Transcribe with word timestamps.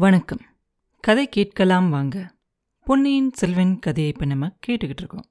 வணக்கம். 0.00 0.38
கதை 1.00 1.28
கேட்கலாம் 1.28 1.90
வாங்க. 1.90 2.34
பொன்னியின் 2.84 3.32
செல்வன் 3.32 3.78
கதையை 3.78 4.12
இப்போ 4.12 4.26
நம்ம 4.26 4.46
கேட்டுக்கிட்டு 4.66 4.96
இருக்கோம். 4.96 5.24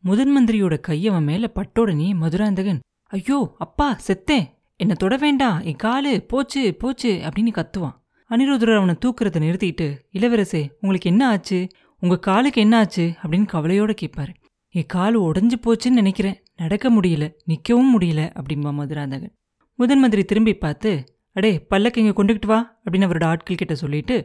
முதன் 0.00 0.38
மந்திரியோட 0.38 0.78
கையவன் 0.88 1.22
மேல 1.22 1.50
பட்டோடனே 1.54 2.14
மதுராந்தகன். 2.14 2.80
ஐயோ 3.02 3.54
அப்பா 3.58 3.98
செத்தேன் 4.06 4.48
என்ன 4.76 4.94
தொட 4.94 5.16
வேண்டாம். 5.16 5.60
என் 5.60 5.76
காலு 5.82 6.18
போச்சு 6.18 6.74
போச்சு 6.74 7.12
அப்படின்னு 7.12 7.52
கத்துவான். 7.52 8.00
அனிருத்தர் 8.30 8.76
அவனை 8.76 8.96
தூக்குறத 9.06 9.38
நிறுத்திட்டு 9.38 9.98
இளவரசே 10.12 10.68
உங்களுக்கு 10.80 11.10
என்ன 11.10 11.28
ஆச்சு? 11.28 11.68
உங்க 12.00 12.18
காலுக்கு 12.18 12.60
என்ன 12.60 12.78
ஆச்சு? 12.78 13.14
அப்படின்னு 13.22 13.46
கவலையோட 13.52 13.96
கேட்பாரு. 14.02 14.34
என் 14.68 14.86
காலு 14.94 15.22
உடஞ்சி 15.22 15.52
போச்சுன்னு 15.66 15.90
நினைக்கிறேன். 15.90 16.42
நடக்க 16.56 16.90
முடியல 16.90 17.32
நிற்கவும் 17.46 17.90
முடியல 17.98 18.36
அப்படிம்பா 18.36 18.72
மதுராந்தகன். 18.72 19.34
முதன் 19.74 19.98
மந்திரி 19.98 20.24
திரும்பி 20.24 20.54
பார்த்து 20.54 21.04
அடே 21.36 21.60
பல்லக்கு 21.60 22.00
இங்க 22.02 22.12
கொண்டுகிட்டு 22.18 22.46
வா 22.46 22.58
அப்படின்னு 22.84 23.06
அவரோட 23.06 23.24
ஆட்கள் 23.24 23.56
கிட்ட 23.56 23.74
சொல்லிட்டு 23.74 24.16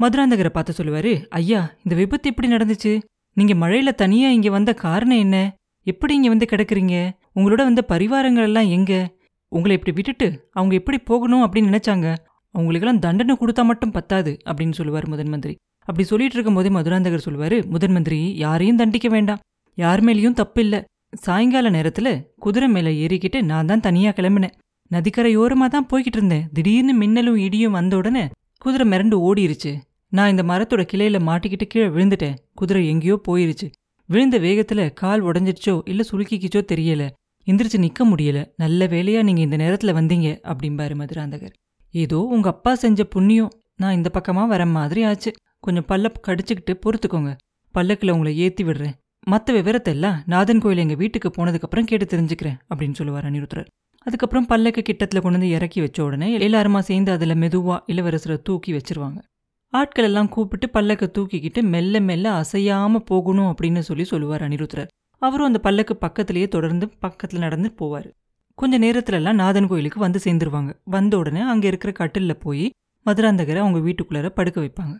மதுராந்தகரை 0.00 0.48
பார்த்து 0.48 0.72
சொல்லுவாரு 0.78 1.12
ஐயா 1.28 1.60
இந்த 1.76 1.94
விபத்து 1.94 2.28
எப்படி 2.28 2.48
நடந்துச்சு? 2.52 2.92
நீங்க 3.36 3.54
மழையில 3.54 3.90
தனியா 3.94 4.28
இங்க 4.28 4.50
வந்த 4.50 4.74
காரணம் 4.74 5.18
என்ன? 5.18 5.36
எப்படி 5.86 6.14
இங்க 6.14 6.28
வந்து 6.28 6.46
கிடக்குறீங்க? 6.50 7.10
உங்களோட 7.34 7.62
வந்த 7.62 7.82
பரிவாரங்கள் 7.88 8.42
எல்லாம் 8.42 8.68
எங்க? 8.68 8.92
உங்களை 9.48 9.76
இப்படி 9.76 9.94
விட்டுட்டு 9.96 10.48
அவங்க 10.52 10.74
எப்படி 10.74 10.98
போகணும் 10.98 11.44
அப்படின்னு 11.44 11.70
நினைச்சாங்க? 11.70 12.14
அவங்களுக்கெல்லாம் 12.54 12.98
தண்டனை 12.98 13.36
கொடுத்தா 13.40 13.62
மட்டும் 13.64 13.90
பத்தாது 13.90 14.32
அப்படின்னு 14.44 14.72
சொல்லுவார் 14.72 15.08
முதன் 15.08 15.28
மந்திரி. 15.28 15.54
அப்படி 15.88 16.04
சொல்லிட்டு 16.08 16.34
இருக்கும் 16.34 16.54
போதே 16.54 16.68
மதுராந்தகர் 16.68 17.26
சொல்லுவாரு 17.26 17.66
முதன் 17.66 17.92
மந்திரி 17.92 18.36
யாரையும் 18.36 18.76
தண்டிக்க 18.76 19.08
வேண்டாம். 19.08 19.40
யார் 19.78 20.04
மேலேயும் 20.04 20.38
தப்பு 20.40 20.60
இல்லை. 20.60 20.80
சாயங்கால 21.14 21.70
நேரத்துல 21.70 22.08
குதிரை 22.36 22.68
மேல 22.68 22.90
ஏறிக்கிட்டு 22.90 23.42
நான் 23.42 23.66
தான் 23.66 23.80
தனியா 23.80 24.10
கிளம்பினேன். 24.10 24.54
நதிக்கரையோரமா 24.92 25.66
தான் 25.66 25.88
போய்கிட்டு 25.92 26.18
இருந்தேன். 26.18 26.48
திடீர்னு 26.52 26.94
மின்னலும் 26.94 27.36
இடியும் 27.36 27.72
வந்த 27.72 27.96
உடனே 27.96 28.24
குதிரை 28.58 28.86
மிரண்டு 28.88 29.16
ஓடிருச்சு. 29.28 29.72
நான் 30.08 30.30
இந்த 30.30 30.42
மரத்தோட 30.42 30.82
கிளையில 30.92 31.18
மாட்டிக்கிட்டு 31.28 31.66
கீழே 31.66 31.86
விழுந்துட்டேன். 31.86 32.36
குதிரை 32.54 32.88
எங்கேயோ 32.88 33.20
போயிருச்சு. 33.28 33.66
விழுந்த 34.06 34.38
வேகத்துல 34.38 34.92
கால் 34.92 35.24
உடஞ்சிடுச்சோ 35.24 35.80
இல்ல 35.84 36.04
சுருக்கிக்கிச்சோ 36.12 36.60
தெரியல. 36.72 37.04
எந்திரிச்சு 37.46 37.78
நிக்க 37.78 38.00
முடியல. 38.10 38.40
நல்ல 38.56 38.86
வேலையா 38.86 39.22
நீங்க 39.22 39.40
இந்த 39.40 39.56
நேரத்துல 39.56 39.92
வந்தீங்க 39.98 40.28
அப்படிம்பாரு 40.52 40.94
மதுராந்தகர். 40.94 41.54
ஏதோ 41.94 42.18
உங்க 42.18 42.48
அப்பா 42.48 42.74
செஞ்ச 42.74 43.04
புண்ணியம். 43.04 43.52
நான் 43.76 43.94
இந்த 43.94 44.10
பக்கமா 44.14 44.46
வர 44.46 44.66
மாதிரி 44.66 45.02
ஆச்சு. 45.02 45.30
கொஞ்சம் 45.60 45.88
பல்ல 45.88 46.14
கடிச்சுக்கிட்டு 46.26 46.74
பொறுத்துக்கோங்க. 46.84 47.32
பல்லக்கில் 47.74 48.10
உங்களை 48.10 48.38
ஏத்தி 48.38 48.64
விடுறேன். 48.64 48.96
மற்ற 49.26 49.52
விவரத்தை 49.52 49.94
எல்லாம் 49.94 50.22
நாதன் 50.26 50.58
கோயில் 50.58 50.78
எங்க 50.78 50.94
வீட்டுக்கு 50.94 51.28
போனதுக்கப்புறம் 51.28 51.84
கேட்டு 51.84 52.06
தெரிஞ்சுக்கிறேன் 52.16 52.56
அப்படின்னு 52.70 52.92
சொல்லுவார் 52.92 53.26
அனிருத்தரர் 53.30 53.68
அதுக்கப்புறம் 54.04 54.46
பல்லக்கு 54.46 54.82
கிட்டத்துல 54.88 55.20
கொண்டு 55.20 55.38
வந்து 55.38 55.48
இறக்கி 55.48 55.80
வச்ச 55.80 56.04
உடனே 56.04 56.28
எல்லாருமா 56.38 56.78
சேர்ந்து 56.78 57.12
அதுல 57.12 57.34
மெதுவா 57.34 57.76
இளவரசரை 57.86 58.36
தூக்கி 58.42 58.72
வச்சிருவாங்க. 58.72 59.20
ஆட்கள் 59.72 60.04
எல்லாம் 60.04 60.28
கூப்பிட்டு 60.28 60.66
பல்லக்க 60.72 61.04
தூக்கிக்கிட்டு 61.18 61.60
மெல்ல 61.62 62.00
மெல்ல 62.00 62.26
அசையாம 62.30 62.96
போகணும் 63.04 63.50
அப்படின்னு 63.52 63.78
சொல்லி 63.78 64.04
சொல்லுவார் 64.04 64.42
அனிருத்ரர் 64.42 64.90
அவரும் 65.22 65.46
அந்த 65.46 65.58
பல்லக்கு 65.58 65.96
பக்கத்திலேயே 65.96 66.48
தொடர்ந்து 66.48 66.86
பக்கத்துல 67.02 67.38
நடந்து 67.38 67.68
போவார். 67.78 68.08
கொஞ்ச 68.58 68.78
நேரத்துல 68.78 69.18
எல்லாம் 69.20 69.34
நாதன் 69.34 69.66
கோயிலுக்கு 69.66 70.00
வந்து 70.00 70.20
சேர்ந்துருவாங்க. 70.24 70.72
வந்த 70.84 71.16
உடனே 71.16 71.40
அங்க 71.40 71.66
இருக்கிற 71.66 71.92
கட்டிலில் 71.92 72.38
போய் 72.38 72.66
மதுராந்தகரை 73.06 73.56
அவங்க 73.56 73.78
வீட்டுக்குள்ளார 73.78 74.28
படுக்க 74.28 74.58
வைப்பாங்க. 74.60 74.94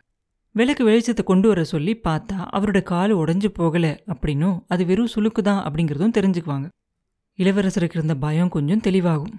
விளக்கு 0.54 0.82
வெளிச்சத்தை 0.88 1.22
கொண்டு 1.24 1.48
வர 1.48 1.64
சொல்லி 1.64 1.92
பார்த்தா 2.04 2.38
அவரோட 2.52 2.82
கால் 2.82 3.12
உடைஞ்சு 3.16 3.48
போகல 3.54 3.86
அப்படின்னும் 4.06 4.56
அது 4.68 4.82
வெறும் 4.86 5.12
சுளுக்கு 5.14 5.42
தான் 5.42 5.60
அப்படிங்கிறதும் 5.64 6.16
தெரிஞ்சுக்குவாங்க. 6.18 6.66
இளவரசருக்கு 7.38 7.96
இருந்த 7.98 8.14
பயம் 8.16 8.48
கொஞ்சம் 8.48 8.82
தெளிவாகும். 8.86 9.34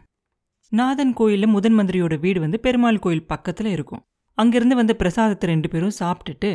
நாதன் 0.72 1.14
கோயில்ல 1.20 1.46
முதன் 1.48 1.76
மந்திரியோட 1.80 2.16
வீடு 2.20 2.40
வந்து 2.40 2.60
பெருமாள் 2.60 3.04
கோயில் 3.04 3.30
பக்கத்துல 3.30 3.66
இருக்கும். 3.66 4.02
அங்கிருந்து 4.38 4.76
வந்த 4.76 4.94
பிரசாதத்தை 4.94 5.48
ரெண்டு 5.50 5.68
பேரும் 5.70 5.98
சாப்பிட்டுட்டு 6.00 6.50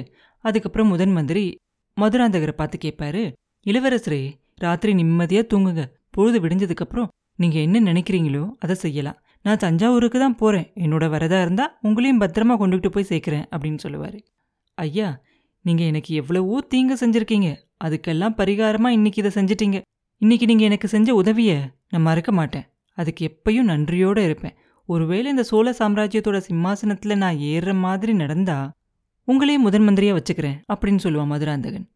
அதுக்கப்புறம் 0.45 0.91
முதன் 0.93 1.13
மந்திரி 1.13 1.45
மதுராந்தகரை 1.97 2.55
பார்த்து 2.57 2.77
கேட்பாரு 2.85 3.23
இளவரசரே 3.67 4.23
ராத்திரி 4.65 4.93
நிம்மதியா 4.95 5.43
தூங்குங்க. 5.53 5.83
பொழுது 6.11 6.39
விடிஞ்சதுக்கப்புறம் 6.41 7.09
நீங்க 7.35 7.59
என்ன 7.67 7.81
நினைக்கிறீங்களோ 7.81 8.45
அதை 8.59 8.75
செய்யலாம். 8.75 9.19
நான் 9.45 9.63
தஞ்சாவூருக்கு 9.65 10.19
தான் 10.19 10.37
போறேன். 10.37 10.69
என்னோட 10.85 11.05
வரதா 11.15 11.39
இருந்தா 11.41 11.67
உங்களையும் 11.83 12.23
பத்திரமா 12.23 12.55
கொண்டுகிட்டு 12.61 12.91
போய் 12.95 13.11
சேர்க்குறேன் 13.11 13.45
அப்படின்னு 13.53 13.81
சொல்லுவாரு. 13.83 14.19
ஐயா 14.79 15.09
நீங்க 15.65 15.83
எனக்கு 15.85 16.11
எவ்வளவோ 16.15 16.59
தீங்கு 16.73 16.97
செஞ்சிருக்கீங்க. 17.03 17.49
அதுக்கெல்லாம் 17.85 18.37
பரிகாரமா 18.41 18.89
இன்னைக்கு 18.89 19.23
இதை 19.23 19.33
செஞ்சிட்டீங்க. 19.39 19.79
இன்னைக்கு 20.21 20.47
நீங்க 20.47 20.65
எனக்கு 20.65 20.89
செஞ்ச 20.89 21.15
உதவிய 21.15 21.53
நான் 21.91 22.03
மறக்க 22.03 22.33
மாட்டேன். 22.33 22.65
அதுக்கு 22.99 23.23
எப்பயும் 23.29 23.69
நன்றியோட 23.69 24.19
இருப்பேன். 24.19 24.57
ஒருவேளை 24.89 25.31
இந்த 25.31 25.43
சோழ 25.43 25.71
சாம்ராஜ்யத்தோட 25.79 26.39
சிம்மாசனத்துல 26.49 27.15
நான் 27.15 27.37
ஏறுற 27.49 27.75
மாதிரி 27.77 28.13
நடந்தா 28.13 28.59
உங்களையே 29.29 29.59
முதன் 29.59 29.89
மந்திரியா 29.89 30.13
வச்சுக்கிறேன் 30.15 30.59
அப்படின்னு 30.73 31.01
சொல்லுவான் 31.03 31.27
மதுராந்தகன். 31.27 31.87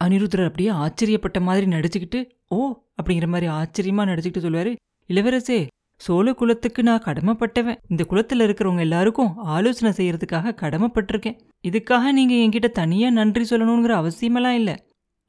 அனிருத்தர் 0.00 0.44
அப்படியே 0.44 0.70
ஆச்சரியப்பட்ட 0.74 1.40
மாதிரி 1.40 1.66
நடிச்சுக்கிட்டு 1.66 2.20
ஓ! 2.48 2.58
அப்படிங்கிற 2.98 3.26
மாதிரி 3.26 3.46
ஆச்சரியமா 3.52 4.04
நடிச்சுக்கிட்டு 4.06 4.44
சொல்லுவாரு. 4.46 4.72
இளவரசே 5.10 5.58
சோழ 6.00 6.34
குலத்துக்கு 6.34 6.82
நான் 6.82 7.04
கடமைப்பட்டவன். 7.04 7.78
இந்த 7.88 8.06
குலத்துல 8.10 8.46
இருக்கிறவங்க 8.46 8.78
எல்லாருக்கும் 8.78 9.36
ஆலோசனை 9.54 9.92
செய்யறதுக்காக 9.92 10.56
கடமைப்பட்டிருக்கேன். 10.62 11.38
இதுக்காக 11.64 12.12
நீங்க 12.12 12.34
என்கிட்ட 12.34 12.70
தனியா 12.72 13.10
நன்றி 13.10 13.46
சொல்லணுங்கிற 13.50 13.94
அவசியமெல்லாம் 14.02 14.58
இல்ல. 14.60 14.70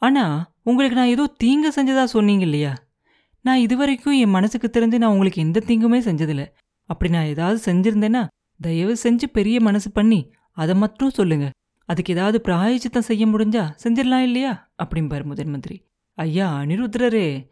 ஆனா 0.01 0.25
உங்களுக்கு 0.63 0.97
நான் 0.97 1.07
ஏதோ 1.07 1.25
தீங்கு 1.37 1.69
செஞ்சதா 1.75 2.03
சொன்னீங்க 2.03 2.43
இல்லையா? 2.43 2.73
நான் 3.41 3.57
இதுவரைக்கும் 3.57 4.13
என் 4.13 4.29
மனசுக்கு 4.29 4.69
தெரிஞ்சு 4.69 4.97
நான் 4.97 5.11
உங்களுக்கு 5.11 5.41
எந்த 5.41 5.61
தீங்குமே 5.65 5.99
செஞ்சதில்ல. 5.99 6.43
அப்படி 6.89 7.11
நான் 7.11 7.25
ஏதாவது 7.25 7.73
செஞ்சிருந்தேன்னா 7.73 8.27
தயவு 8.61 8.97
செஞ்சு 9.03 9.27
பெரிய 9.31 9.59
மனசு 9.59 9.91
பண்ணி 9.91 10.31
அதை 10.51 10.75
மட்டும் 10.75 11.09
சொல்லுங்க. 11.09 11.49
அதுக்கு 11.85 12.13
ஏதாவது 12.13 12.41
பிராயச்சித்தம் 12.41 13.07
செய்ய 13.09 13.27
முடிஞ்சா 13.27 13.63
செஞ்சிடலாம் 13.83 14.21
இல்லையா? 14.21 14.71
அப்படிம்பார் 14.83 15.23
முதன் 15.23 15.49
மந்திரி. 15.49 15.85
ஐயா 16.17 16.47
அனிருத்ரரே 16.59 17.47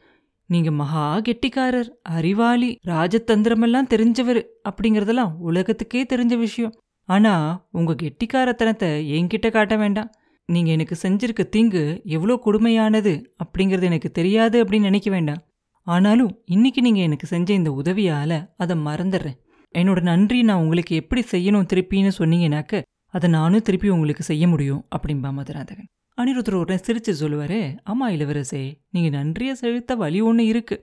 நீங்க 0.45 0.71
மகா 0.71 1.19
கெட்டிக்காரர் 1.19 1.89
அறிவாளி 2.01 2.77
ராஜதந்திரமெல்லாம் 2.85 3.89
தெரிஞ்சவர் 3.89 4.45
அப்படிங்கறதெல்லாம் 4.69 5.31
உலகத்துக்கே 5.37 6.03
தெரிஞ்ச 6.03 6.37
விஷயம். 6.37 6.73
ஆனா 7.09 7.33
உங்க 7.71 7.95
கெட்டிக்காரத்தனத்தை 8.01 8.89
என்கிட்ட 9.17 9.51
காட்ட 9.51 9.75
வேண்டாம். 9.75 10.11
நீங்க 10.51 10.71
எனக்கு 10.71 10.95
செஞ்சிருக்க 11.03 11.43
தீங்கு 11.49 12.01
எவ்வளோ 12.03 12.41
கொடுமையானது 12.45 13.23
அப்படிங்கிறது 13.43 13.81
எனக்கு 13.81 14.11
தெரியாது 14.11 14.63
அப்படின்னு 14.63 14.79
நினைக்க 14.79 15.09
வேண்டாம். 15.11 15.41
ஆனாலும் 15.87 16.41
இன்னைக்கு 16.45 16.81
நீங்க 16.81 16.99
எனக்கு 16.99 17.27
செஞ்ச 17.27 17.53
இந்த 17.53 17.71
உதவியால 17.71 18.49
அதை 18.57 18.75
மறந்துடுறேன். 18.77 19.39
என்னோட 19.75 20.01
நன்றி 20.01 20.43
நான் 20.43 20.61
உங்களுக்கு 20.61 20.95
எப்படி 20.95 21.23
செய்யணும் 21.31 21.67
திருப்பின்னு 21.73 22.11
சொன்னீங்கன்னாக்க 22.17 22.81
அதை 23.07 23.29
நானும் 23.29 23.61
திருப்பி 23.61 23.89
உங்களுக்கு 23.89 24.23
செய்ய 24.23 24.47
முடியும் 24.47 24.85
அப்படின்பா 24.95 25.31
மதுராந்தகன். 25.31 25.89
அனிருத்தர் 26.17 26.53
உடனே 26.53 26.79
சிரிச்சு 26.87 27.11
சொல்லுவாரு 27.19 27.77
ஆமா 27.89 28.05
இளவரசே 28.07 28.63
நீங்க 28.89 29.09
நன்றியை 29.17 29.53
செலுத்த 29.55 29.95
வழி 29.95 30.21
ஒன்று 30.21 30.45
இருக்கு. 30.45 30.77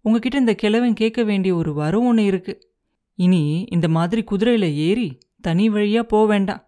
உங்ககிட்ட 0.00 0.38
இந்த 0.38 0.54
கிழவன் 0.54 0.94
கேட்க 0.94 1.22
வேண்டிய 1.22 1.54
ஒரு 1.54 1.74
வரம் 1.74 2.06
ஒன்று 2.06 2.24
இருக்கு. 2.24 2.54
இனி 3.14 3.66
இந்த 3.70 3.88
மாதிரி 3.88 4.24
குதிரையில 4.30 4.66
ஏறி 4.88 5.18
தனி 5.40 5.68
வழியா 5.68 6.02
போக 6.02 6.26
வேண்டாம். 6.26 6.62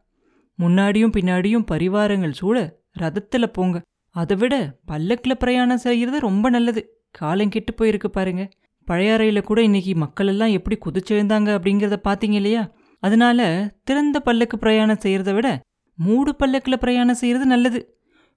முன்னாடியும் 0.58 1.14
பின்னாடியும் 1.16 1.66
பரிவாரங்கள் 1.70 2.30
சூழ 2.30 2.56
ரதத்துல 2.98 3.46
போங்க. 3.46 3.82
அதை 4.14 4.36
விட 4.36 4.54
பல்லக்குல 4.88 5.34
பிரயாணம் 5.34 5.78
செய்யறது 5.78 6.19
ரொம்ப 6.19 6.50
நல்லது. 6.50 6.82
காலம் 7.10 7.48
கெட்டு 7.48 7.72
போயிருக்கு 7.74 8.08
பாருங்க. 8.08 8.48
பழையாறையில் 8.86 9.42
கூட 9.42 9.62
இன்னைக்கு 9.62 9.94
மக்கள் 9.94 10.26
எல்லாம் 10.26 10.48
எப்படி 10.48 10.76
குதிச்செழுந்தாங்க 10.78 11.48
அப்படிங்கிறத 11.56 11.96
பார்த்தீங்க 12.08 12.32
இல்லையா? 12.32 12.74
அதனால 13.02 13.70
திறந்த 13.84 14.20
பல்லக்கு 14.20 14.58
பிரயாணம் 14.58 15.02
செய்கிறத 15.02 15.34
விட 15.34 15.60
மூடு 15.98 16.36
பல்லக்குல 16.38 16.76
பிரயாணம் 16.76 17.14
செய்யறது 17.14 17.46
நல்லது. 17.46 17.80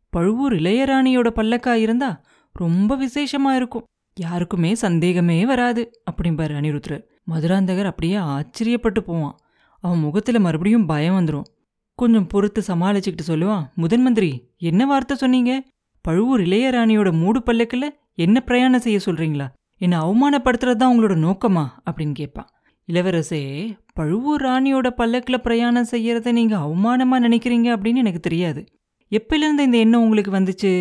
பழுவூர் 0.09 0.53
இளையராணியோட 0.53 1.29
பல்லக்கா 1.35 1.73
இருந்தா 1.73 2.21
ரொம்ப 2.55 2.95
விசேஷமா 2.95 3.51
இருக்கும். 3.55 3.83
யாருக்குமே 4.17 4.75
சந்தேகமே 4.75 5.45
வராது 5.45 5.81
அப்படிம்பாரு 6.11 6.53
அனிருத்ரர் 6.59 7.03
மதுராந்தகர் 7.31 7.85
அப்படியே 7.85 8.17
ஆச்சரியப்பட்டு 8.17 8.99
போவான். 8.99 9.35
அவன் 9.83 9.99
முகத்துல 9.99 10.39
மறுபடியும் 10.39 10.85
பயம் 10.85 11.17
வந்துடும் 11.19 11.47
கொஞ்சம் 12.01 12.27
பொறுத்து 12.27 12.61
சமாளிச்சுக்கிட்டு 12.67 13.25
சொல்லுவான் 13.27 13.65
முதன் 13.75 14.01
மந்திரி 14.01 14.29
என்ன 14.69 14.85
வார்த்தை 14.85 15.15
சொன்னீங்க? 15.17 15.51
பழுவூர் 16.05 16.41
இளையராணியோட 16.41 17.09
மூடு 17.11 17.39
பல்லக்குல 17.39 17.85
என்ன 18.15 18.37
பிரயாணம் 18.41 18.79
செய்ய 18.79 18.99
சொல்றீங்களா? 19.05 19.47
என்ன 19.81 19.95
அவமானப்படுத்துறது 20.05 20.79
தான் 20.81 20.91
உங்களோட 20.93 21.15
நோக்கமா? 21.25 21.63
அப்படின்னு 21.85 22.11
கேட்பான் 22.11 22.49
இளவரசே 22.87 23.41
பழுவூர் 23.93 24.41
ராணியோட 24.41 24.87
பல்லக்குல 24.97 25.37
பிரயாணம் 25.37 25.91
செய்யறத 25.91 26.31
நீங்க 26.31 26.55
அவமானமா 26.57 27.17
நினைக்கிறீங்க 27.25 27.67
அப்படின்னு 27.75 28.01
எனக்கு 28.03 28.19
தெரியாது. 28.19 28.61
எப்பயிலிருந்து 29.11 29.65
இந்த 29.67 29.77
எண்ணம் 29.77 30.01
உங்களுக்கு 30.01 30.31
வந்துச்சு? 30.31 30.71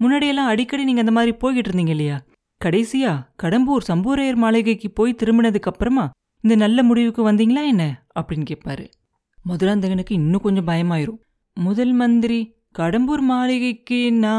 முன்னாடியெல்லாம் 0.00 0.50
அடிக்கடி 0.52 0.84
நீங்க 0.84 1.00
அந்த 1.00 1.12
மாதிரி 1.12 1.32
போய்கிட்டு 1.42 1.70
இருந்தீங்க 1.72 1.94
இல்லையா? 1.96 2.18
கடைசியா 2.60 3.12
கடம்பூர் 3.42 3.88
சம்பூரையர் 3.88 4.42
மாளிகைக்கு 4.44 4.90
போய் 4.90 5.18
திரும்பினதுக்கு 5.22 5.70
அப்புறமா 5.72 6.06
இந்த 6.44 6.54
நல்ல 6.56 6.82
முடிவுக்கு 6.82 7.22
வந்தீங்களா 7.30 7.64
என்ன? 7.66 7.84
அப்படின்னு 8.20 8.46
கேட்பாரு. 8.50 8.86
மதுராந்தகனுக்கு 9.46 10.12
இன்னும் 10.12 10.40
கொஞ்சம் 10.40 10.66
பயமாயிரும். 10.66 11.20
முதல் 11.56 11.92
மந்திரி 11.92 12.38
கடம்பூர் 12.78 13.20
மாளிகைக்கு 13.20 14.12
நா 14.12 14.36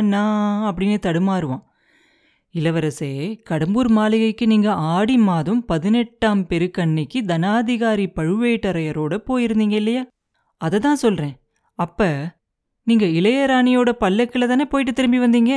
நா 0.00 0.22
அப்படின்னு 0.70 0.98
தடுமாறுவான். 1.06 1.62
இளவரசே 2.54 3.40
கடம்பூர் 3.50 3.88
மாளிகைக்கு 3.88 4.46
நீங்க 4.46 4.72
ஆடி 4.74 5.16
மாதம் 5.16 5.64
பதினெட்டாம் 5.64 6.46
பெருக்கன்னைக்கு 6.46 7.18
தனாதிகாரி 7.26 8.06
பழுவேட்டரையரோட 8.16 9.14
போயிருந்தீங்க 9.28 9.72
இல்லையா? 9.72 10.02
அதை 10.56 10.80
தான் 10.80 10.96
சொல்றேன். 10.96 11.34
அப்ப 11.78 12.08
நீங்க 12.86 13.06
இளையராணியோட 13.06 13.90
பல்லக்கில் 13.92 14.46
தானே 14.46 14.64
போயிட்டு 14.64 14.92
திரும்பி 14.92 15.18
வந்தீங்க? 15.18 15.54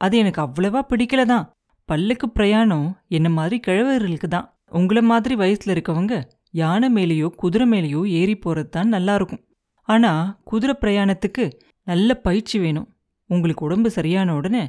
அது 0.00 0.18
எனக்கு 0.18 0.40
அவ்வளவா 0.42 0.80
பிடிக்கல 0.88 1.24
தான். 1.24 1.44
பல்லுக்கு 1.88 2.26
பிரயாணம் 2.32 2.88
என்ன 3.08 3.28
மாதிரி 3.28 3.60
கிழவர்களுக்கு 3.66 4.28
தான். 4.28 4.46
உங்கள 4.70 5.02
மாதிரி 5.02 5.34
வயசுல 5.34 5.74
இருக்கவங்க 5.76 6.14
யானை 6.54 6.88
மேலேயோ 6.96 7.28
குதிரை 7.42 7.66
மேலேயோ 7.68 8.00
ஏறி 8.20 8.34
போறது 8.34 8.68
தான் 8.68 8.88
நல்லா 8.88 9.14
இருக்கும் 9.14 9.42
ஆனா 9.88 10.10
குதிரை 10.44 10.74
பிரயாணத்துக்கு 10.80 11.44
நல்ல 11.86 12.10
பயிற்சி 12.26 12.56
வேணும். 12.58 12.88
உங்களுக்கு 13.30 13.62
உடம்பு 13.64 13.90
சரியான 13.90 14.34
உடனே 14.34 14.62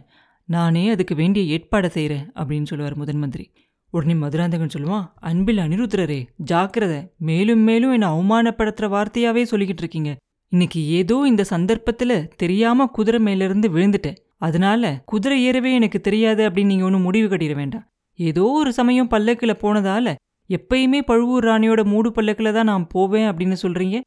நானே 0.49 0.83
அதுக்கு 0.89 1.13
வேண்டிய 1.15 1.43
ஏற்பாடை 1.55 1.87
செய்கிறேன் 1.87 2.25
அப்படின்னு 2.35 2.63
சொல்லுவார் 2.63 2.97
முதன் 2.97 3.17
மந்திரி. 3.17 3.45
உடனே 3.93 4.13
மதுராந்தகன் 4.13 4.73
சொல்லுவான் 4.75 5.05
அன்பில் 5.29 5.57
அனிருத்ரரே 5.57 6.19
ஜாக்கிரதை. 6.51 6.99
மேலும் 7.19 7.59
மேலும் 7.59 7.91
என்னை 7.91 8.09
அவமானப்படுத்துற 8.09 8.87
வார்த்தையாவே 8.95 9.43
சொல்லிக்கிட்டு 9.51 9.83
இருக்கீங்க. 9.85 10.11
இன்னைக்கு 10.51 10.81
ஏதோ 10.99 11.15
இந்த 11.27 11.43
சந்தர்ப்பத்துல 11.49 12.11
தெரியாம 12.35 12.87
குதிரை 12.97 13.19
மேலிருந்து 13.19 13.69
விழுந்துட்டேன். 13.69 14.19
அதனால 14.37 14.83
குதிரை 15.05 15.37
ஏறவே 15.43 15.71
எனக்கு 15.73 15.99
தெரியாது 16.01 16.41
அப்படின்னு 16.49 16.71
நீங்க 16.71 16.85
ஒன்றும் 16.85 17.07
முடிவு 17.07 17.27
கட்டிட 17.29 17.53
வேண்டாம். 17.53 17.85
ஏதோ 18.19 18.43
ஒரு 18.59 18.71
சமயம் 18.73 19.07
பல்லக்கில் 19.07 19.61
போனதால 19.61 20.15
எப்பயுமே 20.49 21.01
பழுவூர் 21.01 21.45
ராணியோட 21.45 21.85
மூடு 21.85 22.11
பல்லக்கில் 22.11 22.53
தான் 22.53 22.63
நான் 22.63 22.87
போவேன் 22.87 23.29
அப்படின்னு 23.29 23.55
சொல்றீங்க? 23.61 24.01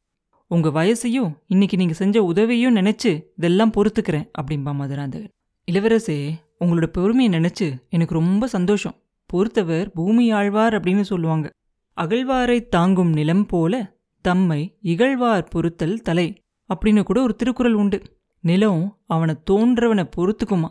உங்க 0.47 0.69
வயசையும் 0.69 1.31
இன்னைக்கு 1.47 1.77
நீங்க 1.77 1.93
செஞ்ச 1.93 2.23
உதவியும் 2.23 2.75
நினைச்சு 2.75 3.23
இதெல்லாம் 3.37 3.71
பொறுத்துக்கிறேன் 3.71 4.29
அப்படின்பா 4.41 4.73
மதுராந்தகன். 4.73 5.31
இளவரசே 5.71 6.29
உங்களோட 6.59 6.85
பெருமையை 6.85 7.39
நினைச்சு 7.39 7.67
எனக்கு 7.89 8.13
ரொம்ப 8.13 8.47
சந்தோஷம். 8.47 8.95
பொறுத்தவர் 9.25 9.91
பூமி 9.91 10.31
ஆழ்வார் 10.31 10.73
அப்படின்னு 10.73 11.01
சொல்லுவாங்க. 11.01 11.49
அகழ்வாரை 11.97 12.67
தாங்கும் 12.67 13.11
நிலம் 13.11 13.45
போல 13.45 13.97
தம்மை 14.21 14.77
இகழ்வார் 14.81 15.47
பொறுத்தல் 15.49 16.01
தலை 16.01 16.41
அப்படின்னு 16.69 17.03
கூட 17.03 17.21
ஒரு 17.21 17.35
திருக்குறள் 17.35 17.73
உண்டு. 17.73 18.01
நிலம் 18.39 18.97
அவனை 19.07 19.35
தோன்றவனை 19.51 20.09
பொறுத்துக்குமா? 20.17 20.69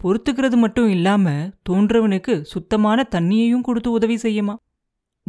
பொறுத்துக்கிறது 0.00 0.56
மட்டும் 0.56 0.88
இல்லாம 0.90 1.30
தோன்றவனுக்கு 1.68 2.40
சுத்தமான 2.42 3.08
தண்ணியையும் 3.10 3.60
கொடுத்து 3.60 3.90
உதவி 3.90 4.14
செய்யுமா? 4.14 4.54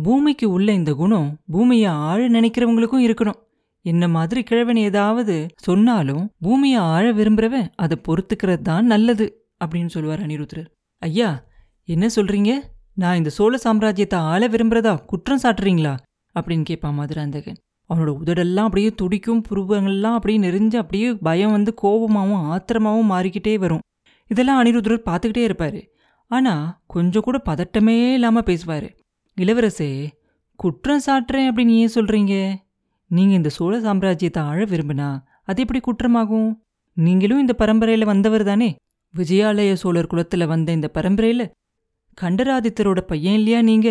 பூமிக்கு 0.04 0.50
உள்ள 0.50 0.72
இந்த 0.72 0.94
குணம் 0.94 1.30
பூமியை 1.54 1.90
ஆழ 2.08 2.30
நினைக்கிறவங்களுக்கும் 2.30 3.06
இருக்கணும். 3.08 3.40
என்ன 3.82 4.08
மாதிரி 4.08 4.44
கிழவன் 4.44 4.76
ஏதாவது 4.76 5.36
சொன்னாலும் 5.56 6.32
பூமியை 6.42 6.80
ஆழ 6.80 7.06
விரும்புறவன் 7.12 7.68
அதை 7.76 8.02
பொறுத்துக்கிறது 8.08 8.62
தான் 8.62 8.86
நல்லது 8.86 9.26
அப்படின்னு 9.66 9.86
சொல்லுவார் 9.86 10.24
அனிருத்ரர் 10.26 10.68
ஐயா 11.02 11.30
என்ன 11.84 12.08
சொல்றீங்க? 12.16 12.52
நான் 12.94 13.16
இந்த 13.16 13.30
சோழ 13.30 13.58
சாம்ராஜ்யத்தை 13.64 14.16
ஆள 14.16 14.48
விரும்புறதா? 14.48 15.06
குற்றம் 15.06 15.42
சாட்டுறீங்களா? 15.44 15.94
அப்படின்னு 16.36 16.64
கேட்பான் 16.64 16.94
மதுராந்தகன். 16.94 17.60
அவனோட 17.90 18.12
உதடெல்லாம் 18.22 18.68
அப்படியே 18.70 18.90
துடிக்கும் 18.92 19.44
புருவங்கள்லாம் 19.50 20.18
அப்படியே 20.18 20.40
நெறிஞ்சு 20.40 20.78
அப்படியே 20.78 21.14
பயம் 21.14 21.52
வந்து 21.52 21.74
கோபமாகவும் 21.84 22.44
ஆத்திரமாகவும் 22.54 23.12
மாறிக்கிட்டே 23.12 23.60
வரும். 23.60 23.84
இதெல்லாம் 24.28 24.60
அனிருத்ரர் 24.64 25.08
பார்த்துக்கிட்டே 25.10 25.44
இருப்பார். 25.44 25.80
ஆனால் 26.32 26.66
கொஞ்சம் 26.88 27.22
கூட 27.22 27.38
பதட்டமே 27.50 28.14
இல்லாமல் 28.14 28.44
பேசுவார். 28.44 28.90
இளவரசே 29.40 30.08
குற்றம் 30.56 31.02
சாட்டுறேன் 31.06 31.48
அப்படின்னு 31.50 31.76
ஏன் 31.84 31.96
சொல்றீங்க? 31.96 32.56
நீங்க 33.12 33.34
இந்த 33.34 33.50
சோழ 33.50 33.80
சாம்ராஜ்யத்தை 33.80 34.40
ஆழ 34.40 34.66
விரும்பினா 34.66 35.10
அது 35.44 35.62
எப்படி 35.62 35.80
குற்றமாகும்? 35.80 36.50
நீங்களும் 36.98 37.40
இந்த 37.40 37.54
பரம்பரையில 37.58 38.06
வந்தவர் 38.06 38.44
தானே? 38.44 38.76
விஜயாலய 39.14 39.74
சோழர் 39.74 40.12
குலத்துல 40.12 40.46
வந்த 40.46 40.72
இந்த 40.72 40.88
பரம்பரையில 40.94 41.50
கண்டராதித்தரோட 42.22 43.02
பையன் 43.02 43.34
இல்லையா 43.34 43.62
நீங்க? 43.62 43.90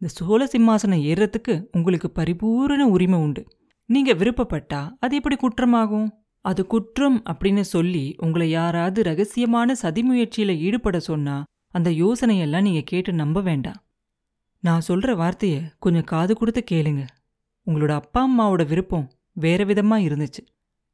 இந்த 0.00 0.14
சோழ 0.14 0.40
சிம்மாசனம் 0.44 1.04
ஏறுறதுக்கு 1.10 1.54
உங்களுக்கு 1.72 2.10
பரிபூரண 2.10 2.88
உரிமை 2.88 3.18
உண்டு. 3.18 3.42
நீங்க 3.90 4.12
விருப்பப்பட்டா 4.12 4.80
அது 5.00 5.16
எப்படி 5.16 5.36
குற்றமாகும்? 5.36 6.08
அது 6.44 6.66
குற்றம் 6.66 7.22
அப்படின்னு 7.24 7.60
சொல்லி 7.60 8.14
உங்களை 8.18 8.50
யாராவது 8.50 9.02
ரகசியமான 9.02 9.72
சதி 9.72 10.02
முயற்சியில 10.02 10.56
ஈடுபட 10.56 10.98
சொன்னா 11.00 11.36
அந்த 11.70 11.90
யோசனையெல்லாம் 11.90 12.60
நீங்க 12.60 12.80
கேட்டு 12.80 13.12
நம்ப 13.12 13.40
வேண்டாம். 13.40 13.80
நான் 14.64 14.86
சொல்ற 14.88 15.08
வார்த்தைய 15.20 15.56
கொஞ்சம் 15.78 16.04
காது 16.04 16.34
கொடுத்து 16.34 16.62
கேளுங்க. 16.70 17.02
உங்களோட 17.66 17.88
அப்பா 17.88 18.20
அம்மாவோட 18.26 18.66
விருப்பம் 18.66 19.10
வேற 19.32 19.64
விதமா 19.64 19.96
இருந்துச்சு. 20.08 20.42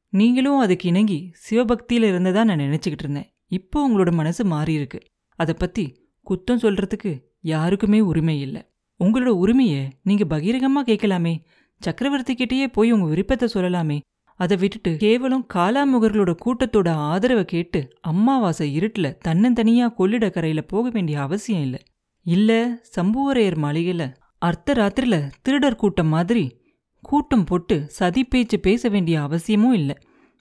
நீங்களும் 0.09 0.57
அதுக்கு 0.57 0.87
இணங்கி 0.87 1.31
சிவபக்தியில 1.45 2.09
இருந்ததா 2.11 2.43
நான் 2.43 2.57
நினைச்சுக்கிட்டு 2.57 3.05
இருந்தேன். 3.05 3.29
இப்போ 3.47 3.79
உங்களோட 3.89 4.11
மனசு 4.11 4.43
மாறியிருக்கு 4.45 4.99
அதை 5.39 5.55
பத்தி 5.57 5.85
குத்தம் 6.27 6.61
சொல்றதுக்கு 6.61 7.11
யாருக்குமே 7.41 7.99
உரிமை 7.99 8.41
இல்லை. 8.41 8.61
உங்களோட 8.99 9.31
உரிமையை 9.43 9.87
நீங்க 10.03 10.37
பகிரகமா 10.37 10.81
கேட்கலாமே 10.85 11.33
சக்கரவர்த்தி 11.81 12.33
கிட்டேயே 12.33 12.67
போய் 12.67 12.91
உங்க 12.91 13.05
விருப்பத்தை 13.05 13.47
சொல்லலாமே. 13.53 13.97
அதை 14.39 14.57
விட்டுட்டு 14.57 14.97
கேவலம் 14.97 15.47
காலாமுகர்களோட 15.53 16.31
கூட்டத்தோட 16.45 16.89
ஆதரவை 16.89 17.45
கேட்டு 17.45 17.79
அம்மாவாசை 18.01 18.67
இருட்டுல 18.79 19.07
தன்னந்தனியா 19.27 19.93
கொள்ளிட 19.93 20.29
கரையில 20.29 20.61
போக 20.61 20.89
வேண்டிய 20.89 21.21
அவசியம் 21.21 21.61
இல்ல. 21.61 21.77
இல்ல 22.25 22.51
சம்புவரையர் 22.95 23.57
மாளிகையில 23.63 24.03
அர்த்த 24.37 24.73
ராத்திரில 24.73 25.15
திருடர் 25.41 25.75
கூட்டம் 25.75 26.07
மாதிரி 26.07 26.57
கூட்டம் 27.01 27.43
போட்டு 27.43 27.85
சதி 27.89 28.23
பேச்சு 28.23 28.59
பேச 28.59 28.89
வேண்டிய 28.89 29.21
அவசியமும் 29.21 29.73
இல்லை. 29.73 29.95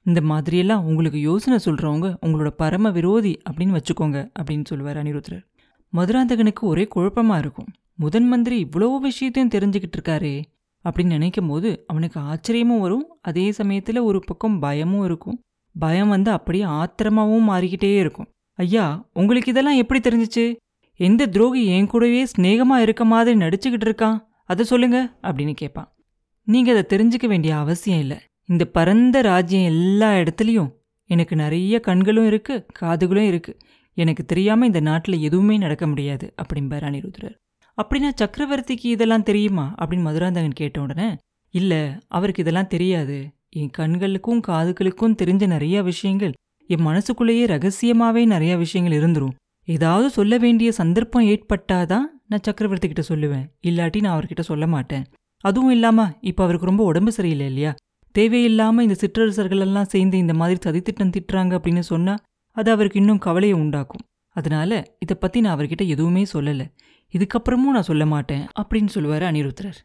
இந்த 0.06 0.20
மாதிரியெல்லாம் 0.20 0.82
உங்களுக்கு 0.82 1.20
யோசனை 1.20 1.58
சொல்றவங்க 1.64 2.08
உங்களோட 2.26 2.46
பரம 2.46 2.90
விரோதி 2.90 3.32
அப்படின்னு 3.50 3.78
வச்சுக்கோங்க 3.78 4.18
அப்படின்னு 4.40 4.64
சொல்லுவார் 4.64 5.02
அனிருத்ரர் 5.02 5.44
மதுராந்தகனுக்கு 5.92 6.60
ஒரே 6.60 6.88
குழப்பமா 6.94 7.38
இருக்கும். 7.38 7.68
முதன் 7.94 8.28
மந்திரி 8.28 8.64
இவ்வளோ 8.64 8.98
விஷயத்தையும் 8.98 9.54
தெரிஞ்சுக்கிட்டு 9.54 9.98
இருக்காரே 9.98 10.42
அப்படின்னு 10.84 11.14
நினைக்கும் 11.16 11.48
போது 11.48 11.84
அவனுக்கு 11.86 12.20
ஆச்சரியமும் 12.20 12.80
வரும். 12.80 13.06
அதே 13.22 13.50
சமயத்துல 13.50 14.02
ஒரு 14.02 14.20
பக்கம் 14.20 14.58
பயமும் 14.58 15.04
இருக்கும். 15.04 15.38
பயம் 15.78 16.08
வந்து 16.08 16.30
அப்படியே 16.30 16.64
ஆத்திரமாவும் 16.64 17.48
மாறிக்கிட்டே 17.48 17.92
இருக்கும். 17.98 18.26
ஐயா 18.58 19.08
உங்களுக்கு 19.12 19.50
இதெல்லாம் 19.50 19.76
எப்படி 19.76 20.00
தெரிஞ்சுச்சு? 20.00 20.56
எந்த 20.96 21.26
துரோகி 21.26 21.66
என் 21.66 21.86
கூடவே 21.86 22.26
ஸ்நேகமாக 22.36 22.82
இருக்க 22.82 23.04
மாதிரி 23.04 23.38
நடிச்சுக்கிட்டு 23.38 23.84
இருக்கான் 23.84 24.24
அதை 24.44 24.64
சொல்லுங்க 24.64 25.12
அப்படின்னு 25.22 25.52
கேட்பான். 25.52 25.94
நீங்க 26.42 26.76
அதை 26.76 26.98
தெரிஞ்சுக்க 26.98 27.26
வேண்டிய 27.26 27.56
அவசியம் 27.56 28.00
இல்லை. 28.00 28.18
இந்த 28.44 28.64
பரந்த 28.64 29.20
ராஜ்யம் 29.20 29.64
எல்லா 29.64 30.14
இடத்துலையும் 30.14 30.70
எனக்கு 31.04 31.36
நிறைய 31.36 31.80
கண்களும் 31.80 32.26
இருக்கு 32.26 32.66
காதுகளும் 32.80 33.26
இருக்கு. 33.26 33.56
எனக்கு 33.94 34.24
தெரியாம 34.24 34.66
இந்த 34.66 34.80
நாட்டில் 34.80 35.20
எதுவுமே 35.20 35.56
நடக்க 35.56 35.86
முடியாது 35.86 36.34
அப்படிம்பார் 36.42 36.86
அனிருத்ரர் 36.88 37.34
அப்படின்னா 37.82 38.10
சக்கரவர்த்திக்கு 38.20 38.84
இதெல்லாம் 38.84 39.22
தெரியுமா? 39.22 39.74
அப்படின்னு 39.78 40.02
மதுராந்தகன் 40.02 40.52
கேட்ட 40.52 40.80
உடனே 40.80 41.16
இல்ல 41.50 42.00
அவருக்கு 42.08 42.42
இதெல்லாம் 42.42 42.66
தெரியாது. 42.66 43.28
என் 43.48 43.70
கண்களுக்கும் 43.70 44.42
காதுகளுக்கும் 44.46 45.16
தெரிஞ்ச 45.22 45.46
நிறைய 45.46 45.82
விஷயங்கள் 45.82 46.32
என் 46.66 46.82
மனசுக்குள்ளேயே 46.82 47.46
ரகசியமாவே 47.46 48.24
நிறைய 48.24 48.56
விஷயங்கள் 48.56 48.98
இருந்துரும். 48.98 49.34
ஏதாவது 49.64 50.10
சொல்ல 50.10 50.38
வேண்டிய 50.38 50.72
சந்தர்ப்பம் 50.72 51.24
ஏற்பட்டாதான் 51.24 52.06
நான் 52.26 52.42
சக்கரவர்த்தி 52.42 52.88
கிட்ட 52.88 53.14
சொல்லுவேன். 53.14 53.46
இல்லாட்டி 53.66 54.00
நான் 54.00 54.20
அவர்கிட்ட 54.20 54.40
சொல்ல 54.40 54.66
மாட்டேன். 54.66 55.04
அதுவும் 55.40 55.70
இல்லாம 55.70 56.12
இப்ப 56.20 56.42
அவருக்கு 56.42 56.66
ரொம்ப 56.66 56.84
உடம்பு 56.84 57.12
சரியில்லை 57.12 57.46
இல்லையா? 57.46 57.74
தேவையில்லாம 58.18 58.80
இந்த 58.80 58.94
சிற்றரசர்கள் 58.94 59.60
எல்லாம் 59.60 59.84
சேர்ந்து 59.84 60.18
இந்த 60.18 60.34
மாதிரி 60.34 60.70
சதித்திட்டம் 60.70 61.10
திட்டுறாங்க 61.16 61.58
அப்படின்னு 61.58 61.78
சொன்னா 61.78 62.14
அது 62.50 62.70
அவருக்கு 62.70 62.98
இன்னும் 62.98 63.18
கவலையை 63.18 63.58
உண்டாக்கும். 63.58 64.06
அதனால 64.28 64.96
இதை 64.98 65.16
பத்தி 65.20 65.40
நான் 65.40 65.58
அவர்கிட்ட 65.58 65.86
எதுவுமே 65.86 66.26
சொல்லல. 66.32 66.72
இதுக்கப்புறமும் 67.14 67.74
நான் 67.74 67.82
சொல்ல 67.82 68.06
மாட்டேன் 68.06 68.46
அப்படின்னு 68.62 68.88
சொல்லுவாரு 68.94 69.26
அனிருத்ரர் 69.30 69.78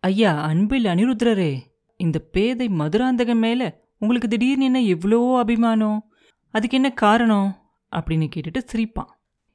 ஐயா 0.00 0.40
அன்பில் 0.40 0.84
அனிருத்ரரே 0.84 1.60
இந்த 1.96 2.18
பேதை 2.18 2.68
மதுராந்தகன் 2.68 3.38
மேல 3.38 3.80
உங்களுக்கு 3.98 4.28
திடீர்னு 4.28 4.64
என்ன 4.64 4.80
எவ்வளோ 4.80 5.38
அபிமானம்? 5.38 6.12
அதுக்கு 6.50 6.76
என்ன 6.76 6.90
காரணம்? 6.90 7.59
அப்படின்னு 7.96 8.28
கேட்டுட்டு 8.34 8.60
சிரிப்பான். 8.72 9.10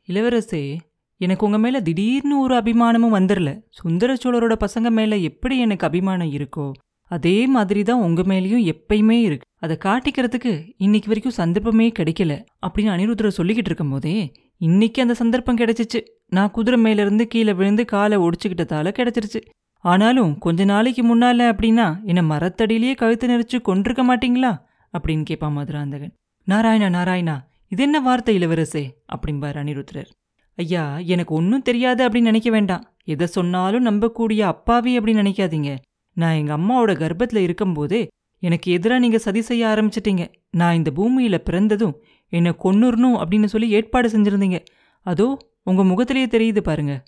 இளவரசே 0.08 0.78
எனக்கு 1.22 1.46
உங்க 1.46 1.58
மேல 1.58 1.82
திடீர்னு 1.82 2.40
ஒரு 2.40 2.56
அபிமானமும் 2.56 3.16
வந்துடல 3.18 3.62
சுந்தர 3.70 4.14
சோழரோட 4.14 4.56
பசங்க 4.66 4.90
மேல 4.90 5.18
எப்படி 5.18 5.60
எனக்கு 5.60 5.88
அபிமானம் 5.88 6.32
இருக்கோ 6.32 6.72
அதே 7.12 7.48
மாதிரி 7.48 7.84
தான் 7.84 8.02
உங்க 8.02 8.22
மேலேயும் 8.22 8.72
எப்பயுமே 8.72 9.18
இருக்கு. 9.22 9.48
அதை 9.56 9.76
காட்டிக்கிறதுக்கு 9.84 10.74
இன்னைக்கு 10.78 11.08
வரைக்கும் 11.08 11.38
சந்தர்ப்பமே 11.42 11.92
கிடைக்கல 12.00 12.34
அப்படின்னு 12.68 12.94
அனிருத்ர 12.96 13.32
சொல்லிக்கிட்டு 13.38 13.70
இருக்கும் 13.72 13.90
போதே 13.90 14.32
இன்னைக்கு 14.58 15.02
அந்த 15.02 15.14
சந்தர்ப்பம் 15.14 15.58
கிடைச்சிச்சு. 15.58 16.00
நான் 16.28 16.52
குதிரை 16.52 16.80
மேல 16.80 17.02
இருந்து 17.02 17.28
கீழே 17.28 17.54
விழுந்து 17.54 17.86
காலை 17.86 18.18
ஒடிச்சுக்கிட்டதால 18.18 18.92
கிடைச்சிருச்சு. 19.00 19.42
ஆனாலும் 19.84 20.38
கொஞ்ச 20.38 20.64
நாளைக்கு 20.64 21.02
முன்னால 21.04 21.48
அப்படின்னா 21.52 22.04
என்ன 22.04 22.22
மரத்தடியிலேயே 22.22 22.96
கழுத்து 22.96 23.28
நெரிச்சு 23.28 23.62
கொண்டிருக்க 23.62 24.04
மாட்டீங்களா? 24.04 24.52
அப்படின்னு 24.94 25.24
கேட்பான் 25.24 25.54
மதுராந்தகன். 25.54 26.14
நாராயணா 26.48 26.90
நாராயணா 26.90 27.36
இது 27.68 27.84
என்ன 27.84 28.00
வார்த்தை 28.00 28.38
இளவரசே? 28.38 28.84
அப்படிம்பார் 29.16 29.58
அனிருத்ரர் 29.62 30.10
ஐயா 30.58 30.98
எனக்கு 30.98 31.36
ஒன்றும் 31.36 31.62
தெரியாது 31.62 32.10
அப்படின்னு 32.10 32.30
நினைக்க 32.32 32.50
வேண்டாம். 32.50 32.84
எதை 33.04 33.28
சொன்னாலும் 33.28 33.86
நம்பக்கூடிய 33.86 34.42
அப்பாவி 34.42 35.00
அப்படின்னு 35.00 35.24
நினைக்காதீங்க. 35.24 35.78
நான் 36.14 36.36
எங்க 36.36 36.58
அம்மாவோட 36.58 36.92
கர்ப்பத்துல 36.94 37.38
இருக்கும்போதே 37.38 38.08
எனக்கு 38.40 38.72
எதிராக 38.72 39.02
நீங்க 39.02 39.18
சதி 39.18 39.42
செய்ய 39.42 39.68
ஆரம்பிச்சிட்டீங்க. 39.68 40.24
நான் 40.52 40.76
இந்த 40.76 40.92
பூமியில 40.96 41.38
பிறந்ததும் 41.38 41.96
என்னை 42.30 42.52
கொன்னுறணும் 42.64 43.18
அப்படின்னு 43.22 43.46
சொல்லி 43.46 43.70
ஏற்பாடு 43.70 44.10
செஞ்சுருந்தீங்க. 44.10 44.60
அதோ 45.06 45.38
உங்க 45.64 45.84
முகத்திலேயே 45.84 46.26
தெரியுது 46.26 46.60
பாருங்க. 46.60 47.04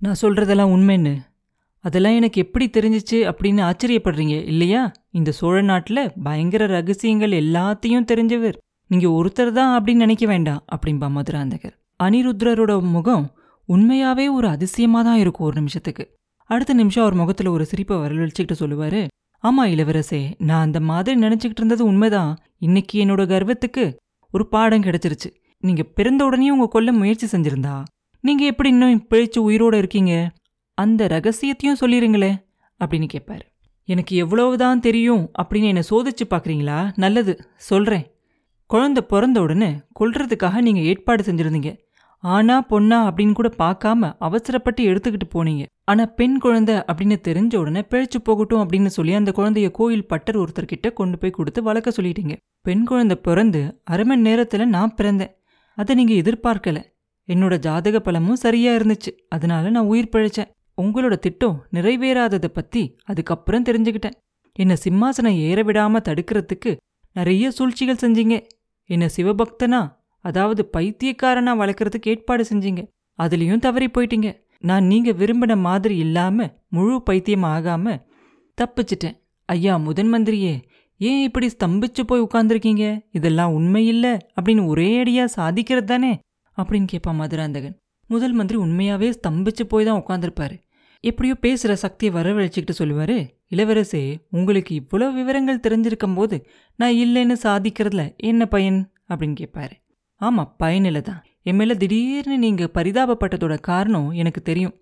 நான் 0.00 0.20
சொல்றதெல்லாம் 0.22 0.72
உண்மைன்னு. 0.76 1.14
அதெல்லாம் 1.80 2.14
எனக்கு 2.14 2.40
எப்படி 2.40 2.70
தெரிஞ்சிச்சு 2.72 3.18
அப்படின்னு 3.30 3.62
ஆச்சரியப்படுறீங்க 3.68 4.44
இல்லையா? 4.44 4.92
இந்த 5.10 5.30
சோழ 5.30 5.62
நாட்டில் 5.62 6.10
பயங்கர 6.22 6.66
ரகசியங்கள் 6.66 7.30
எல்லாத்தையும் 7.30 8.08
தெரிஞ்சவர். 8.12 8.58
நீங்க 8.92 9.08
ஒருத்தர் 9.08 9.50
தான் 9.50 9.82
அப்படின்னு 9.82 10.04
நினைக்க 10.06 10.26
வேண்டாம் 10.26 10.64
அப்படின்பா 10.74 11.06
மதுராந்தகர். 11.16 11.74
அனிருத்ரரோட 12.02 12.82
முகம் 12.82 13.34
உண்மையாவே 13.68 14.32
ஒரு 14.32 14.48
அதிசயமா 14.48 15.02
தான் 15.02 15.18
இருக்கும் 15.18 15.46
ஒரு 15.46 15.54
நிமிஷத்துக்கு. 15.54 16.16
அடுத்த 16.46 16.72
நிமிஷம் 16.72 17.02
அவர் 17.02 17.14
முகத்துல 17.14 17.50
ஒரு 17.50 17.64
சிரிப்பை 17.64 17.96
வரவழைச்சுக்கிட்டு 17.96 18.56
சொல்லுவாரு 18.58 19.06
ஆமா 19.44 19.62
இளவரசே 19.74 20.34
நான் 20.38 20.60
அந்த 20.60 20.80
மாதிரி 20.80 21.20
நினச்சிக்கிட்டு 21.20 21.60
இருந்தது 21.62 21.84
உண்மைதான். 21.84 22.38
இன்னைக்கு 22.58 23.04
என்னோட 23.04 23.22
கர்வத்துக்கு 23.32 23.94
ஒரு 24.30 24.48
பாடம் 24.48 24.82
கிடைச்சிருச்சு. 24.82 25.30
நீங்க 25.58 25.82
பிறந்த 25.82 26.24
உடனே 26.24 26.50
உங்க 26.50 26.66
கொல்ல 26.66 26.92
முயற்சி 26.92 27.26
செஞ்சிருந்தா 27.26 27.82
நீங்க 28.20 28.44
எப்படி 28.44 28.68
இன்னும் 28.68 29.06
பிழைச்சு 29.10 29.38
உயிரோட 29.38 29.74
இருக்கீங்க? 29.74 30.30
அந்த 30.74 31.06
ரகசியத்தையும் 31.06 31.80
சொல்லிடுங்களே 31.80 32.32
அப்படின்னு 32.80 33.08
கேட்பாரு 33.14 33.46
எனக்கு 33.84 34.16
எவ்வளவுதான் 34.16 34.80
தெரியும் 34.80 35.30
அப்படின்னு 35.42 35.64
என்னை 35.64 35.82
சோதிச்சு 35.90 36.24
பார்க்குறீங்களா? 36.30 36.92
நல்லது 36.96 37.50
சொல்கிறேன் 37.56 38.11
குழந்தை 38.72 39.02
பிறந்த 39.12 39.38
உடனே 39.40 39.70
கொல்றதுக்காக 40.00 40.60
நீங்கள் 40.66 40.82
ஏற்பாடு 40.82 41.22
செஞ்சுருந்தீங்க. 41.22 41.70
ஆனா 42.22 42.54
பொண்ணா 42.70 42.98
அப்படின்னு 43.06 43.32
கூட 43.32 43.48
பார்க்காம 43.58 44.10
அவசரப்பட்டு 44.18 44.82
எடுத்துக்கிட்டு 44.84 45.26
போனீங்க. 45.34 45.62
ஆனா 45.84 46.06
பெண் 46.18 46.36
குழந்தை 46.38 46.74
அப்படின்னு 46.74 47.16
தெரிஞ்ச 47.28 47.56
உடனே 47.56 47.80
பிழைச்சு 47.90 48.18
போகட்டும் 48.24 48.62
அப்படின்னு 48.62 48.90
சொல்லி 48.96 49.12
அந்த 49.12 49.30
குழந்தைய 49.36 49.70
கோயில் 49.70 50.06
பட்டர் 50.06 50.38
ஒருத்தர்கிட்ட 50.38 50.92
கொண்டு 50.92 51.18
போய் 51.18 51.30
கொடுத்து 51.30 51.62
வளர்க்க 51.62 51.92
சொல்லிட்டீங்க. 51.96 52.36
பெண் 52.62 52.84
குழந்தை 52.84 53.16
பிறந்து 53.16 53.80
அரை 53.84 54.04
மணி 54.04 54.22
நேரத்துல 54.30 54.64
நான் 54.64 54.94
பிறந்தேன். 55.00 55.32
அதை 55.78 55.94
நீங்க 55.94 56.14
எதிர்பார்க்கல. 56.14 56.78
என்னோட 57.28 57.56
ஜாதக 57.58 58.00
பலமும் 58.00 58.42
சரியா 58.44 58.72
இருந்துச்சு. 58.76 59.10
அதனால 59.28 59.70
நான் 59.70 59.90
உயிர் 59.92 60.12
பிழைச்சேன். 60.12 60.50
உங்களோட 60.82 61.16
திட்டம் 61.16 61.58
நிறைவேறாததை 61.74 62.50
பத்தி 62.52 62.82
அதுக்கப்புறம் 63.04 63.66
தெரிஞ்சுக்கிட்டேன். 63.68 64.16
என்ன 64.52 64.76
சிம்மாசனம் 64.84 65.38
ஏற 65.48 65.62
விடாம 65.62 66.00
தடுக்கிறதுக்கு 66.08 66.72
நிறைய 67.12 67.50
சூழ்ச்சிகள் 67.50 68.02
செஞ்சீங்க. 68.02 68.36
என்ன 68.84 69.08
சிவபக்தனா? 69.16 69.92
அதாவது 70.18 70.68
பைத்தியக்காரனா 70.76 71.52
வளர்க்கறதுக்கு 71.62 72.08
ஏற்பாடு 72.08 72.44
செஞ்சீங்க. 72.50 72.82
அதுலயும் 73.18 73.58
தவறி 73.58 73.86
போயிட்டீங்க. 73.86 74.40
நான் 74.60 74.84
நீங்க 74.84 75.10
விரும்பின 75.10 75.58
மாதிரி 75.58 75.96
இல்லாம 75.96 76.48
முழு 76.68 77.02
பைத்தியம் 77.02 77.44
ஆகாம 77.44 78.02
தப்பிச்சிட்டேன். 78.58 79.16
ஐயா 79.44 79.76
முதன் 79.76 80.12
மந்திரியே 80.12 80.62
ஏன் 80.98 81.22
இப்படி 81.22 81.46
ஸ்தம்பிச்சு 81.46 82.02
போய் 82.06 82.20
உட்கார்ந்துருக்கீங்க? 82.20 83.06
இதெல்லாம் 83.12 83.52
உண்மை 83.52 84.02
அப்படின்னு 84.40 84.66
ஒரே 84.66 85.02
அடியா 85.02 85.26
சாதிக்கிறது 85.36 85.84
தானே? 85.84 86.18
அப்படின்னு 86.56 86.86
கேட்பான் 86.86 87.20
மதுராந்தகன். 87.20 87.76
முதல் 88.06 88.32
மந்திரி 88.32 88.58
உண்மையாவே 88.60 89.14
ஸ்தம்பிச்சு 89.22 89.64
போய் 89.68 89.84
தான் 89.84 90.02
உட்காந்துருப்பாரு 90.06 90.56
எப்படியோ 91.04 91.34
பேசுகிற 91.34 91.72
சக்தியை 91.76 92.10
வரவழைச்சிக்கிட்டு 92.14 92.70
சொல்லுவார் 92.70 93.16
இளவரசே 93.50 94.02
உங்களுக்கு 94.30 94.72
இவ்வளோ 94.80 95.06
விவரங்கள் 95.14 95.64
தெரிஞ்சிருக்கும் 95.66 96.14
போது 96.14 96.36
நான் 96.78 96.94
இல்லைன்னு 96.94 97.36
சாதிக்கிறதுல 97.42 98.02
என்ன 98.16 98.46
பயன்? 98.46 98.78
அப்படின்னு 99.08 99.36
கேட்பாரு. 99.40 99.74
ஆமாம் 100.20 100.54
பயனில்லை 100.58 101.02
தான் 101.02 101.22
என் 101.42 101.56
மேலே 101.56 101.74
திடீர்னு 101.74 102.36
நீங்கள் 102.38 102.72
பரிதாபப்பட்டதோட 102.74 103.54
காரணம் 103.60 104.10
எனக்கு 104.10 104.42
தெரியும். 104.42 104.74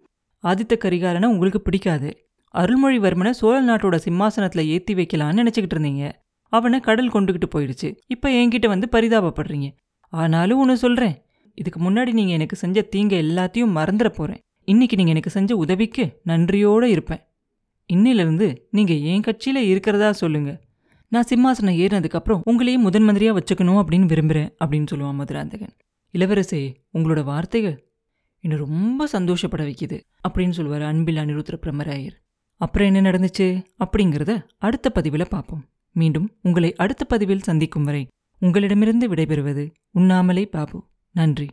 ஆதித்த 0.45 0.75
கரிகாலனை 0.77 1.25
உங்களுக்கு 1.25 1.61
பிடிக்காது. 1.61 2.11
அருள்மொழிவர்மனை 2.55 3.31
சோழ 3.31 3.57
நாட்டோட 3.63 3.97
சிம்மாசனத்தில் 3.97 4.69
ஏற்றி 4.69 4.95
வைக்கலான்னு 4.95 5.41
நினச்சிக்கிட்டு 5.41 5.77
இருந்தீங்க. 5.77 6.05
அவனை 6.53 6.81
கடல் 6.81 7.13
கொண்டுகிட்டு 7.13 7.49
போயிடுச்சு. 7.51 7.89
இப்போ 8.07 8.29
என்கிட்ட 8.31 8.67
வந்து 8.67 8.89
பரிதாபப்படுறீங்க. 8.93 9.69
ஆனாலும் 10.13 10.59
ஒன்று 10.59 10.77
சொல்கிறேன் 10.77 11.17
இதுக்கு 11.59 11.81
முன்னாடி 11.81 12.13
நீங்கள் 12.13 12.35
எனக்கு 12.35 12.57
செஞ்ச 12.57 12.81
தீங்க 12.97 13.15
எல்லாத்தையும் 13.27 13.77
மறந்துட 13.77 14.09
போகிறேன் 14.09 14.41
இன்னைக்கு 14.71 14.97
நீங்க 14.97 15.11
எனக்கு 15.11 15.31
செஞ்ச 15.31 15.57
உதவிக்கு 15.57 16.05
நன்றியோட 16.27 16.83
இருப்பேன். 16.83 17.23
இன்னிலிருந்து 17.93 18.49
நீங்க 18.71 18.95
என் 18.95 19.21
கட்சியில 19.21 19.59
இருக்கிறதா 19.73 20.13
சொல்லுங்க. 20.13 20.51
நான் 21.09 21.27
சிம்மாசனம் 21.31 21.79
ஏறினதுக்கப்புறம் 21.83 22.41
உங்களையும் 22.51 22.85
முதன் 22.87 23.03
மந்திரியாக 23.03 23.39
வச்சுக்கணும் 23.41 23.81
அப்படின்னு 23.81 24.07
விரும்புறேன் 24.13 24.51
அப்படின்னு 24.65 24.87
சொல்லுவான் 24.91 25.19
மதுராந்தகன். 25.21 25.75
இளவரசே 26.15 26.61
உங்களோட 26.95 27.25
வார்த்தைகள் 27.25 27.77
என்னை 28.41 28.59
ரொம்ப 28.59 29.07
சந்தோஷப்பட 29.07 29.63
வைக்குது 29.65 30.01
அப்படின்னு 30.29 30.51
சொல்லுவார் 30.51 30.83
அன்பில் 30.83 31.17
அனிருத்ர 31.17 31.59
பிரம்மராயர். 31.63 32.17
அப்புறம் 32.57 32.95
என்ன 32.95 33.11
நடந்துச்சு 33.11 33.49
அப்படிங்கிறத 33.85 34.33
அடுத்த 34.59 34.91
பதிவில் 34.91 35.31
பார்ப்போம். 35.31 35.65
மீண்டும் 35.93 36.29
உங்களை 36.43 36.75
அடுத்த 36.75 37.05
பதிவில் 37.05 37.47
சந்திக்கும் 37.49 37.85
வரை 37.85 38.09
உங்களிடமிருந்து 38.39 39.09
விடைபெறுவது 39.09 39.71
உண்ணாமலே 39.91 40.47
பாபு. 40.47 40.79
நன்றி. 41.11 41.49